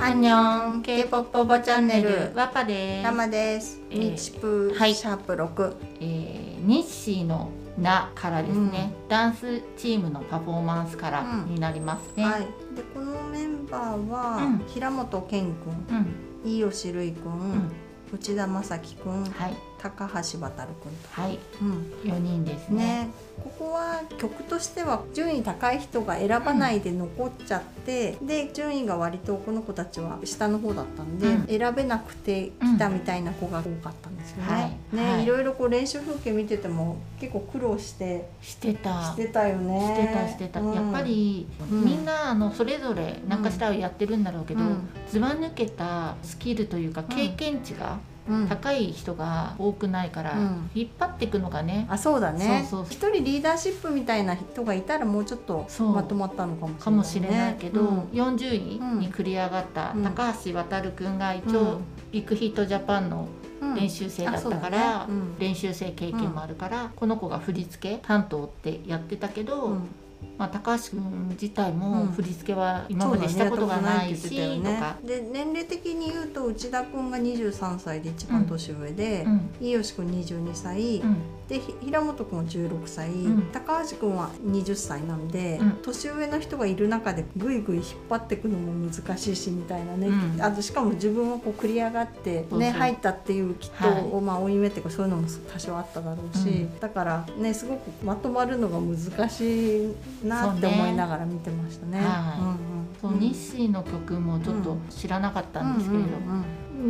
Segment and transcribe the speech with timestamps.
[0.00, 3.80] アンニョン K-POP おばチャンネルワパですラマです。
[3.90, 5.74] えー日プはいシャープ六。
[6.00, 11.54] えー、日誌の名からですね、ダンスチームのパフォーマンスからうん。
[11.54, 12.42] になりますね、はい。
[12.76, 14.64] でこのメンバーは、うん。
[14.68, 16.06] 平本健くん、うん。
[16.44, 17.72] 飯吉るいくん、うん。
[18.12, 21.08] 内田正樹くん、はい高橋渡くんと。
[21.12, 21.38] はい。
[21.62, 21.92] うん。
[22.04, 22.78] 4人ですね。
[22.78, 23.10] ね、
[23.42, 31.46] ここは曲としては順位高い人が選ばないで残っちゃって、で順位が割とこの子たちは下の方だったんで、うん。
[31.46, 34.52] 選べなくて来たみたいな子が多かったんですよね。
[34.52, 34.60] は
[34.92, 34.96] い。
[34.96, 35.22] ね、はい。
[35.24, 38.28] いろいろこう練習風景見てても結構苦労して。
[38.42, 39.04] してた。
[39.04, 39.80] してたよね。
[39.80, 40.74] してたしてた、うん。
[40.74, 41.84] やっぱり、うん。
[41.84, 44.88] みんなあのそれぞれ何かしらをやってるんだろうけど、うん。
[45.08, 47.06] ずば抜けたスキルというかうん。
[47.08, 48.17] 経験値がうん
[48.48, 50.70] 高い人が多くないから、うん。
[50.74, 51.86] 引っ張っていくのがね。
[51.90, 52.66] あそうだね。
[52.68, 58.00] そうそう一人リーダーシップみたいな人がいたらもうちょっとまとまったのかもしれない、ね、けど、うん。
[58.10, 60.04] 40位に繰り上がったうん。
[60.04, 61.78] 高橋渉君が一応、うん。
[62.12, 63.28] ビッグヒットジャパンの
[63.60, 63.74] うん。
[63.74, 65.04] 練習生だったかあら、そうだね。
[65.08, 65.38] うん。
[65.38, 69.88] 練習生経験もあるから、この子が振り付け担当ってやってたけど、うん
[70.36, 72.08] まあ、高橋君自体もうん。
[72.08, 74.56] 振り付けは今までしたことがないし、そうだね。
[74.56, 74.96] とか。
[75.02, 75.10] た。
[75.10, 79.50] よねで年齢的に言うと内田君が23歳で一番年上で、うん。
[79.60, 81.16] 飯吉君22歳、うん
[81.48, 83.42] でひ平本君は16歳、うん。
[83.52, 85.70] 高橋君は20歳なんで、うん。
[85.82, 90.42] 年上の人がいる中でぐいぐい引っ張っていくのも難しいしみたいなね、うん。
[90.42, 94.22] あとしかも自分はこう繰り上がって、ね、入ったっていうきっと、はい。
[94.22, 96.80] まあ負い目っていうかそういうのも多少あっただろうし、うん。
[96.80, 102.00] だからねすごくまとまるのが難しいなって思いながら見てましたね。
[102.00, 102.67] はい
[103.00, 106.08] そう日誌の曲もちょっと知らなかったんですけれど、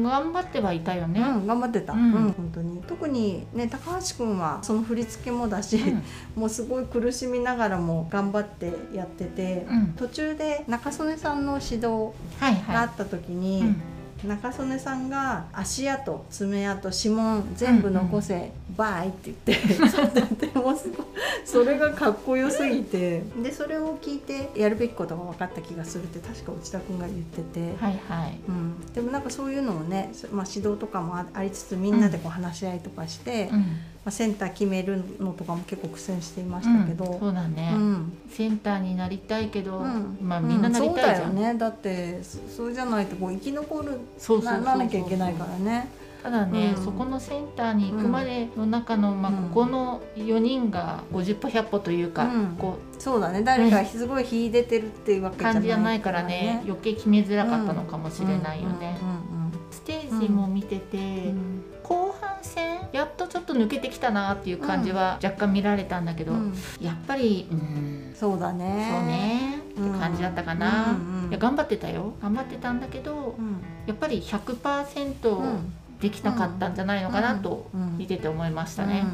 [0.03, 1.21] 頑張ってはいたよね。
[1.21, 2.11] うん、頑張ってた、ううん。
[2.29, 2.83] ん本当に。
[2.87, 6.03] 特にね高橋君はその振り付けもだし、うん。
[6.41, 9.87] もうすごい苦しみながらも頑張ってやってて、うん。
[9.97, 13.37] 途中で中曽根さんの指導はいはがあった時い。
[13.37, 13.83] に、うん
[14.27, 19.75] 中曽根さんが足跡爪痕指紋全部残せ、バイって言って
[21.45, 23.23] それがかっこよすぎて。
[23.43, 27.75] でそれを聞いてやるべきことが分かった気がするって確か内田君が言ってて。
[27.85, 28.39] はいはい。
[28.49, 33.65] うん、でもなんかそういうのをね、まあ、指導とかもあありつつみんなでこう話し合いとかして、まうん。
[34.07, 37.21] あ、センター決めるのとかも結構苦戦していましたけど、うん。
[37.21, 38.19] そうだね、うん。
[38.31, 40.19] センターになりたいけど、うん。
[40.21, 41.37] まあみんななりたいじゃん、うん。
[41.37, 41.59] そうだよね。
[41.59, 44.65] だってそそうじゃないとこう生き残るそうそうそうそう。
[44.65, 45.89] なならなきゃいけないからね。
[46.23, 46.85] ただね、うん。
[46.85, 49.49] そこのセンターに行くまでの中の、まあ、うん。
[49.51, 52.57] ここの4人が50歩100歩というか、うん。
[52.59, 53.43] こそうだね。
[53.43, 58.97] 誰かすごい秀でてるっていうわうけじゃない感じじゃないからね余計決めづらかったのかもしれないよね、
[59.71, 61.33] ステージも見てて、
[62.59, 62.97] うん？
[62.97, 66.39] やっとちょっと抜けてきたなっていう感じは若干見られたんだけど、うん。
[66.39, 68.15] うんやっぱりうん。
[68.15, 68.89] そうだね。
[68.91, 69.59] そうね
[69.91, 72.15] って感じだったかな、うんうんいや頑張ってたよ。
[72.23, 73.59] 頑張ってたんだけどうん。
[73.87, 75.73] やっぱり100%うん。
[76.01, 77.99] できなかったんじゃないのかなとうん。
[77.99, 79.05] 見てて思いましたね。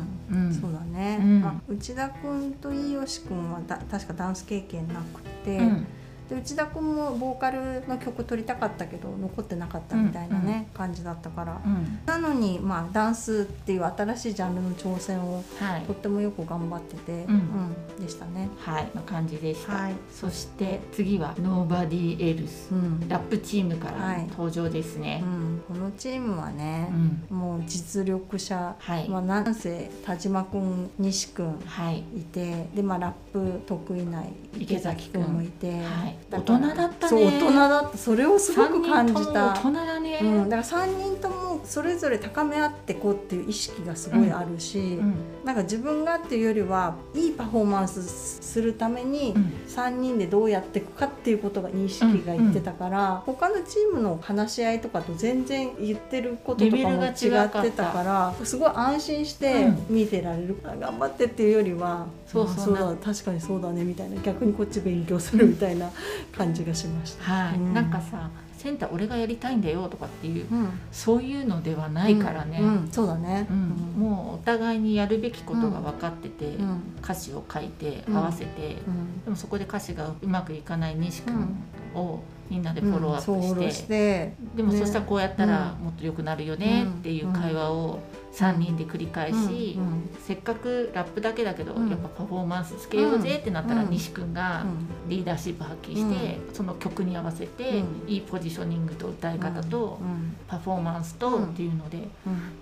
[0.60, 1.40] そうだね、うん。
[1.40, 5.86] まあ、内田君と飯吉君はだ確かダンス経験なくて、うん
[6.28, 11.98] で内田君もボーカルの曲取りたかったけど残ってなかったみたいなね、感じだったから、うん。
[12.06, 15.82] なのに、まあ、ダンスっていう新しいジャンルの挑戦をはい。
[15.82, 17.74] とってもよく頑張ってて、うん。
[18.00, 18.48] でしたね。
[18.58, 19.94] はいな感じでした、はい。
[20.10, 23.08] そして次は Nobody Else うん。
[23.08, 24.26] ラップチームからはい。
[24.30, 26.88] 登場ですうね、ん、このチームはね
[27.30, 27.36] う、ん。
[27.36, 32.00] もう実力者、はい、まあ、なんせ田島君西君はい。
[32.16, 34.22] いてで、まあ、ラップ得意な
[34.58, 36.16] 池崎君もいて、はい。
[36.30, 37.10] 大人だったね。
[37.10, 37.98] そう大人だった。
[37.98, 39.54] それをすごく感じた。
[39.54, 45.14] 大人だね、うん、だから3人ともそれぞれ高め合ってこうっていう意識がすごいあるし、うん。
[45.44, 48.02] なんか自分がっていうよりはいいパフォーマンス
[48.40, 49.52] するためにうん。
[49.66, 60.54] 3人でどうやっていくかっていうことが認識がいってたから、他のチームの話し合いとかと全然言ってることとかも違ってたからすごい安心して見てられる。
[60.54, 62.76] から、頑張ってっていうよりはそうそう。
[62.76, 64.20] あだ確かにそうだねみたいな。
[64.22, 65.90] 逆にこっち勉強するみたいな
[66.36, 67.24] 感じがしました。
[67.24, 67.74] はい、うん。
[67.74, 68.30] なんかさ
[68.64, 70.80] センター俺がやりたいんだよとかっていううん。
[70.90, 73.58] そういうのではないからね、うんうんそうだね、うん。
[74.00, 76.80] もうお互いにやるべきことが分かってて、うん。
[77.02, 78.16] 歌詞を書いてうん。
[78.16, 79.22] 合わせて、うん。
[79.22, 81.62] でもそこで歌詞がうまくいかない西君
[81.94, 84.34] をみんなでフォローアップして,、して。
[84.56, 85.84] でもねそしたらこうやったらうん。
[85.84, 87.98] もっと良くなるよねっていう会話を
[88.34, 89.94] 3人で繰り返し、うん
[90.24, 91.90] せっかくラップだけだけど、うん。
[91.90, 93.90] やっぱパフォーマンスつけようぜってなったら、うん。
[93.90, 94.64] 西君が
[95.06, 98.08] リーダーシップ発揮して、その曲に合わせて、うん。
[98.08, 100.34] いいポジショニングと歌い方と、うん。
[100.48, 102.04] パフォーマンスとっていうので、うん。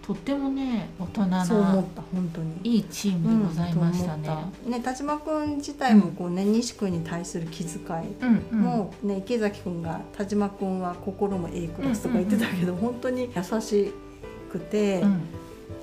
[0.03, 2.57] とってもね大人そう思なった本当に。
[2.65, 4.29] いいチームでございましたね。
[4.67, 7.81] ね田島君自体もこうね、西君に対する気遣
[8.51, 13.93] いもうね池崎君が田島君は心も A クラスとか言ってたけど、本当に優し
[14.51, 15.05] くて、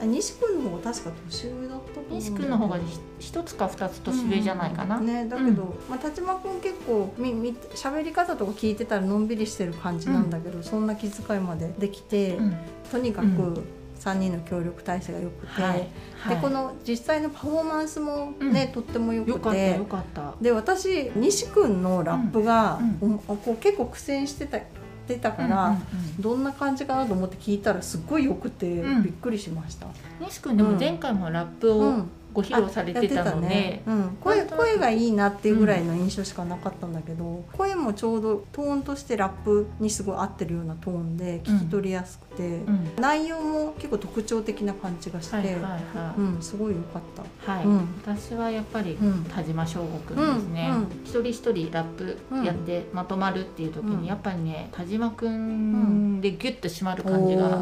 [0.05, 2.83] 西君の方が確か年上だったと思う西君の方がひ
[3.19, 4.97] 一つか二つ年上じゃないかな。
[4.97, 5.05] うん。
[5.05, 12.57] ねだけど、まあ、田島君結構みみ喋り方とか聞いてたらのんびりしてる感じなんだけど、そんな気遣いまでできて、うん。
[12.91, 13.63] とにかうく
[13.99, 15.87] 3人の協力体制が良くて、はい。
[16.17, 16.35] はい。
[16.35, 20.33] でこの実際のパフォーマンスもね、とっても良くよかったてよかった。
[20.41, 23.15] で私西君のラップが、うん。
[23.27, 24.59] おこう結構苦戦してた
[25.09, 25.77] てたから、
[26.19, 29.03] どんな感じかなと思って聞いたらすっごい良くて、うん。
[29.03, 29.88] びっくりしました。
[30.19, 33.83] 西君でも前回もラップをうんご披露されてたので、ね。
[33.85, 42.91] うん、声声がいいなっていうぐらいの印象しかなかったんだけど、声もちょうどトーンとしてラップにすごい合ってるようなトーンで聞き取りやすくて、うん。
[42.97, 47.01] 内容も結構特徴的な感じがして、はいはいはうん、すごい良かっ
[47.45, 47.53] た。
[47.53, 47.65] い、はい。
[47.65, 47.87] うん。
[48.01, 49.23] 私はやっぱりうん。
[49.25, 50.77] 田島翔吾くんですね、うん。
[50.77, 50.87] うん。
[51.03, 54.01] 一人一人ラップやってまとまるっていう時うん。
[54.01, 57.59] にやっぱりね田島くんでギュッと締まる感じが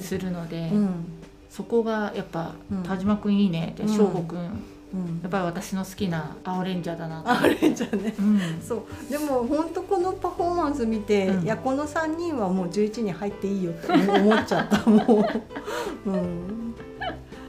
[0.00, 1.21] するので、うん
[1.52, 2.82] そこがやっぱうん。
[2.82, 3.88] 田島くんいいねってうん。
[3.94, 4.38] 翔吾くん。
[4.38, 4.50] や
[4.94, 7.22] うんっぱり私の好きな青レンジャーだな。
[7.22, 8.14] とあれじゃね。
[8.18, 8.40] うん。
[8.66, 9.10] そう。
[9.10, 11.44] でも本当このパフォーマンス見て、うん。
[11.44, 15.26] いやこの3人はもう11に入っていいよって思っちゃったも
[16.06, 16.74] う、うん。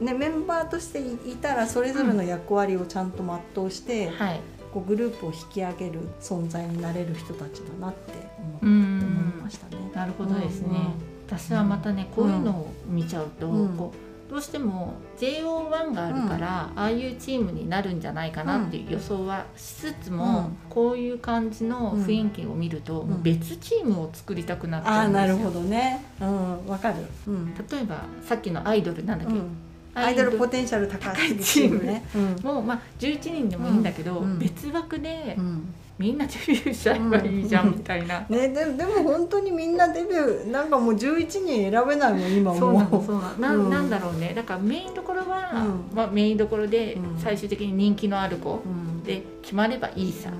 [0.00, 3.22] ね、メンバーとしていいたらそれぞれの役割をちゃんと
[3.54, 4.40] 全うして、はい。
[4.74, 9.90] こうグループを引き上げる存在になれる人たちだなって思,、う思いんましたね。
[9.94, 10.74] なるほどですね、うん
[11.08, 13.76] うん私はまたねこういうのを見ちゃうと、うん。
[13.76, 20.56] こうどうしても JO1 があるから、ああいうチームになるんじゃないかなっていう予想はしつつも、うん。
[20.70, 23.10] こういう感じの雰囲気を見ると、ん。
[23.10, 25.36] もう別チームを作りたくなっちああゃうんですよ。
[25.36, 26.04] なるほどね。
[26.20, 26.96] うんわかる。
[27.28, 27.54] うん。
[27.54, 29.56] 例えばさっきのアイドルなんだっけ、うん。
[29.94, 32.04] アイドルポテンシャル高いチームね。
[32.14, 32.36] うん。
[32.42, 34.38] もうまあ11人でもいいんだけど、うん。
[34.38, 42.58] 別枠でうんみんなデビューしちゃえばいいじゃんみたいな、ね、ででも本当にみんなデビューなんかもう11人選べないもん今も。
[42.58, 43.38] そうなのそうなの。
[43.38, 43.66] な,、うん。
[43.66, 44.32] ん、なんだろうね。
[44.34, 45.96] だからメインどころは、うん。
[45.96, 47.18] まあ、メインどころでうん。
[47.18, 49.04] 最終的に人気のある子うん。
[49.04, 50.30] で決まればいいさ。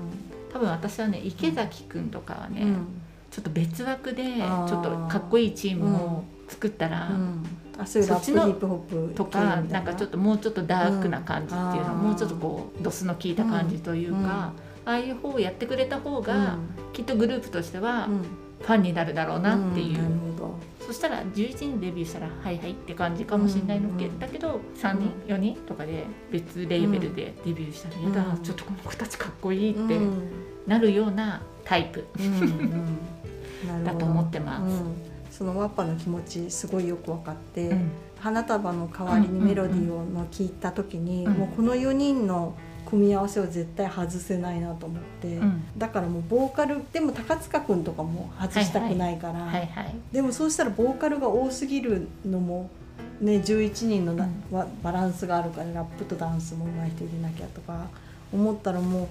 [0.51, 2.87] 多分私はね池崎くんとかはね、うん。
[3.31, 7.43] ちょっと別枠でちょっとかっこいいチームを作ったら、うん。
[7.77, 9.81] あそういうラヒップホップとかな。
[9.81, 11.99] んかちょっともうちょっとダークな感じっていうの、うん。
[12.09, 16.57] もうちょっとこうドスの効いた感じというか、うんああいう方をやってくれた方が、
[16.93, 18.21] きっとグループとしてはうん。
[18.61, 19.99] ファンになるだろうなっていう、
[20.79, 24.19] そしたら11人デビューしたらはいはいって感じかもしれないのけ、うん。
[24.19, 28.13] だけど3人4人とかで別レーベルでデビューしたら、うん。
[28.13, 30.31] やだちょっとこの子たちかっこいいってうん。
[30.65, 32.07] なるようなタイプ
[33.85, 34.73] だと思ってます。
[34.73, 34.95] うん。
[35.29, 37.91] そのワッパの気持ちすごいよく分かって、うん。
[38.19, 41.33] 花束の代わりにメロディーをの聞いた時に、うん。
[41.33, 42.55] もうこの4人の
[42.95, 45.63] 組み合わせを絶対外せないなと思って、うん。
[45.77, 52.69] だからもうボーカルでも高塚君とかも外したくないから、はいはいでもそうしたらボーカルが多すぎるのも
[53.19, 57.87] ね11人のな、うんわバランスがあるからラップとダンスも上手い人入れなきゃとか
[58.31, 59.07] 思ったらもう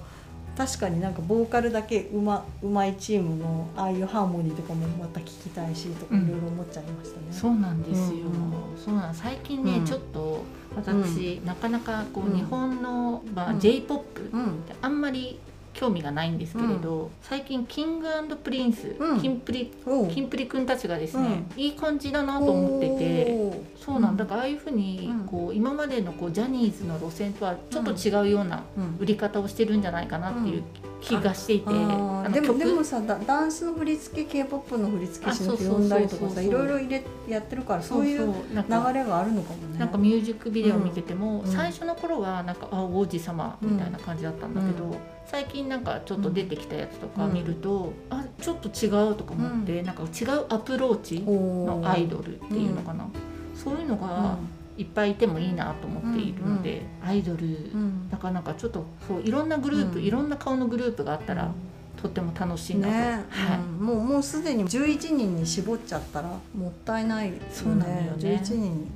[0.56, 7.26] 確かになんかボーカルだけうまうまいチームのああいうハーモニーとかもまた聞きたいしとかいうんろいろ思っちゃいましたね。
[7.32, 8.82] そうなんですよ、うん。
[8.82, 9.84] そうなん最近ね、うん。
[9.84, 10.44] ちょっと
[10.76, 13.60] 私、なかなかこう日本の、まあうん。
[13.60, 14.44] J p o p うん。
[14.46, 15.38] ってあんまり
[15.72, 18.08] 興味がないんですけれど、最近キング
[18.42, 19.20] プリンス、うん。
[19.20, 19.72] キンプリ
[20.12, 24.24] キンプリくんたちがですね、いい感じだなと思っててそうなんだ。
[24.24, 25.26] からああいうふうにうん。
[25.26, 28.96] こう今までのこうジャニーズの路線とはちょっと違うようなうん。
[28.98, 30.62] 売り方をしてるんじゃないかなっていう
[31.00, 39.78] 気がしていて、でもでもさダダンスの振り付け k p o p の振り付け師の呼んだりとかさいろいろ入れやってるからそういう流れがあるのかもね。
[39.78, 41.46] なんかミュージックビデオ見てても、うん。
[41.46, 44.98] 最初の頃はなんかあ王子様みたいな感じだったんだけど、うん。
[45.26, 53.06] 最近なんかちょっと出てきたやつとか見ると、あちょっと違うとか思って、なんか違うアプローチのアイドルっていうのかな、
[53.54, 54.36] そういうのが
[54.76, 58.08] いっぱいいてもいいなと思っているので、アイドル、うん。
[58.10, 60.04] なかなかちょっとそういろんなグループ、うん。
[60.04, 61.52] いろんな顔のグループがあったら、
[62.00, 63.58] とっても楽しいなと、ね、はい。
[63.58, 63.86] うん。
[63.86, 67.48] もうもうすでに11人に絞っちゃったらもったいないよね。
[67.52, 68.12] そうなのよね。
[68.18, 68.88] 11人、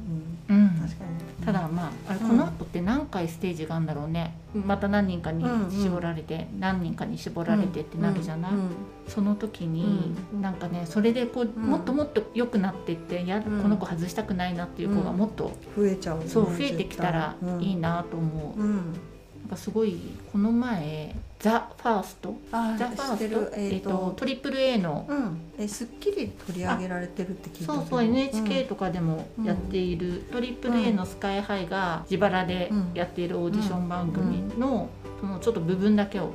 [0.49, 0.57] うん。
[0.57, 1.45] うん、確かに。
[1.47, 4.34] ただまああれこの後って何回ステージがあるんだろうね。
[4.54, 8.52] また何人かに絞られて、何人かに絞られてってなるじゃない、
[9.08, 18.60] その時に、なんかねそれでこう、もっともっと良くなっていってや、この子外したくないなっていう子がもっと、増えちゃう、そう増えてきたらいいなと思う。
[18.60, 18.82] なん
[19.50, 19.98] かすごい
[20.32, 22.37] この前ザ・ファースト？
[22.50, 34.90] ザ・ファースト、えーと、トリプル A の、うん、えすっきり取り上げられてるって聞いたそうそう NHK とかでもやっている、うん、トリプル A のスカイハイが自腹でやっているオーディション番組の、
[35.21, 36.33] そのちょっと部分だけを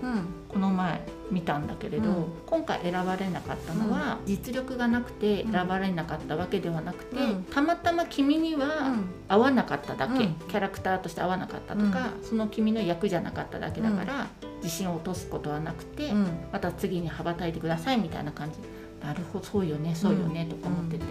[0.47, 8.95] この前見たんだけれど、うん、今回選ばれなかったのは、実力がなくて選ばれなかったわけではなくて、うん、たまたま君には
[9.27, 14.27] 合わなかっただけ、キャラクターとして合わなかったとか、その君の役じゃなかっただけだから、
[14.63, 16.11] 自信を落とすことはなくて、
[16.51, 18.57] また次に羽ばたいてくださいみたいな感じ。
[19.05, 21.05] なるほどそうよねそうよね、とか思ってて。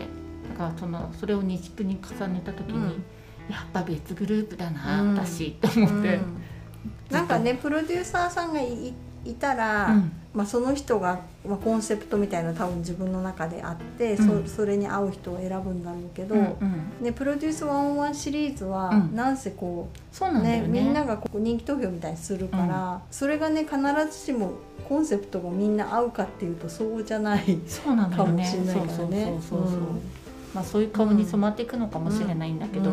[0.50, 2.94] だからそのそれを日プに重ねた時に、
[3.50, 6.18] やっぱ別グループだな、私と思って。
[7.10, 8.94] なんかねプロデューサーさんがい
[9.24, 23.76] いたら、うん、まあ、その人が、まあ、コンセプトみたいな多分自分の中であって、うん、そそれに合う人を選ぶんだろうけど、うんうん、ね、プロデュース101シリーズは、なんせこう、ね、ね、みんながここ人気投票みたいにするから、それがね必
[24.10, 24.52] ずしも
[24.88, 28.42] コンセプトがみんな合うかっていうとそうじゃないそうなんだよね。
[28.42, 29.32] かもしれないからね。
[30.54, 32.92] まあ、そういう顔に染まっていくのかもしれないんだけど、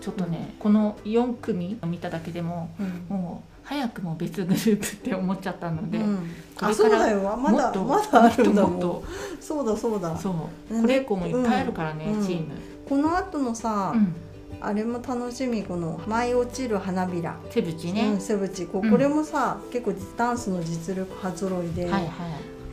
[0.00, 2.70] ちょっとねこの4組見ただけでも、
[3.08, 8.66] もう早くも別グループって思っちゃったので、うん、これからまだまだあるんだ。
[8.66, 9.02] もん
[9.40, 10.16] そうだそうだ。
[10.16, 10.30] そ
[10.70, 10.80] う。
[10.82, 12.52] これ以降もいっぱいあるからね、うん、チーム。
[12.86, 14.14] この後のさ、うん、
[14.60, 15.62] あれも楽しみ。
[15.62, 18.66] この「舞い落ちる花びら」セブチね、うん、セブチ。
[18.66, 22.10] ここれもさ、結構ダンスの実力派揃いで、はいはい、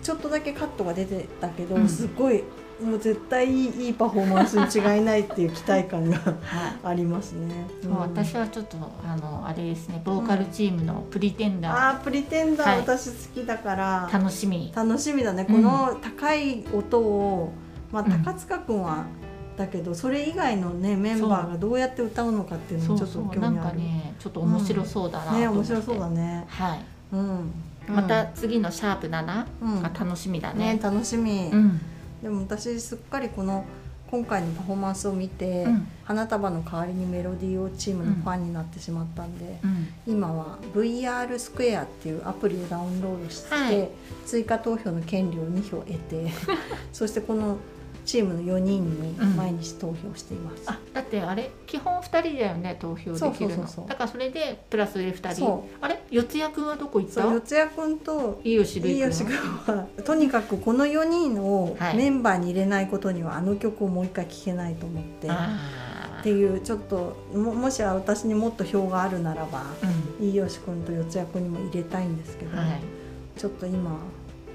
[0.04, 2.44] ちょっとだけカットが出てたけど、すごい
[2.82, 6.20] もう絶対いいパフォーマンスに違いないっていう期待感が
[6.84, 7.68] ありますね。
[7.84, 14.10] うん、私はちょっとあのあれですねボーカルチームのプリテンダー、うん、ああプリテンダー、はい、私好きだから。
[14.12, 14.72] 楽しみ。
[14.76, 15.46] 楽しみだね。
[15.46, 17.54] この高い音を、
[17.92, 19.06] まあ高塚君は、
[19.58, 23.42] だけどそれ以外のねメンバーがどうやって歌うのかっていうのもちょっと興味ある。
[23.42, 26.46] なんかねちょっと面白そうだなね面白そうだね。
[26.48, 26.80] はい。
[27.14, 27.54] うん。
[27.88, 30.76] また次のシャープ7が楽しみだね。
[30.76, 31.50] ね楽しみ。
[31.52, 31.82] うん
[32.22, 33.66] でも私すっかりこの
[34.12, 43.90] 今回のパフォーマンスを見て、うん、花束の代わりにメロディーをチームのファンになってしまったんで、うん、今は VR スクエアっていうアプリをダウンロードして、はい、
[44.26, 46.30] 追加投票の権利を2票得て
[46.92, 47.58] そしてこの
[48.06, 53.66] チームの4人に毎日投票しています、うん、あだってあれ基本2人だよね投票できるの。
[53.88, 55.70] だからそれでプラスで2人。
[55.82, 56.02] あれ？
[56.10, 57.22] 四谷君はどこ行った？
[57.22, 59.36] 四谷君と飯吉君。
[59.38, 59.88] は。
[60.04, 65.28] とにかくこの4人をメンバーに入れないことにはあの曲をもう一回聴けないと思って。
[66.22, 69.64] っていうちょっとももし私にもっと票があるならば、
[70.20, 72.80] うん、飯吉君と四谷君にも入れたいんですけど、はい、
[73.40, 73.98] ちょっと今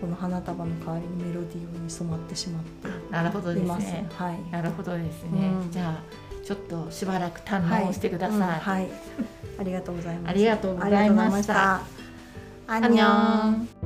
[0.00, 4.08] この花束の代わりにメロディーに染まってしまってなるほどですね。
[4.14, 5.48] はい、なるほどですね。
[5.48, 8.40] うん、じゃあちょっとしばらく堪能してください。
[8.40, 8.88] はい、うんはい、
[9.58, 10.30] ありがとうございます。
[10.30, 11.80] ありがとうございました。
[12.68, 13.85] アンニョン。